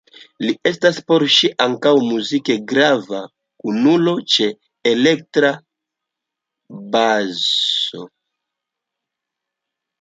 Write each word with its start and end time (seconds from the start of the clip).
Li 0.43 0.53
estas 0.69 0.95
por 1.09 1.25
ŝi 1.33 1.49
ankaŭ 1.65 1.91
muzike 2.05 2.55
grava 2.71 3.19
kunulo 3.65 4.15
ĉe 4.37 4.49
elektra 4.95 5.53
baso. 6.97 8.05